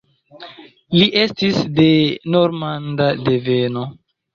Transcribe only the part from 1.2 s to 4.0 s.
estis de normanda deveno.